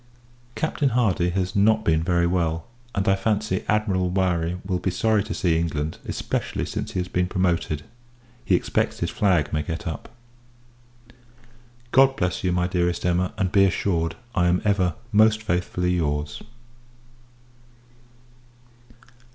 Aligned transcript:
Captain 0.55 0.89
Hardy 0.89 1.29
has 1.29 1.55
not 1.55 1.85
been 1.85 2.01
very 2.01 2.25
well: 2.25 2.65
and, 2.95 3.07
I 3.07 3.15
fancy, 3.15 3.63
Admiral 3.67 4.09
Murray 4.09 4.57
will 4.65 4.77
not 4.77 4.81
be 4.83 4.89
sorry 4.89 5.23
to 5.25 5.33
see 5.35 5.59
England; 5.59 5.99
especially, 6.07 6.65
since 6.65 6.93
he 6.93 6.99
has 6.99 7.07
been 7.07 7.27
promoted 7.27 7.83
he 8.43 8.55
expects 8.55 9.01
his 9.01 9.11
flag 9.11 9.53
may 9.53 9.61
get 9.61 9.85
up. 9.85 10.09
God 11.91 12.15
bless 12.15 12.43
you, 12.43 12.51
my 12.51 12.65
dearest 12.65 13.05
Emma; 13.05 13.31
and, 13.37 13.51
be 13.51 13.63
assured, 13.63 14.15
I 14.33 14.47
am 14.47 14.63
ever 14.65 14.95
most 15.11 15.43
faithfully 15.43 15.91
your's. 15.91 16.41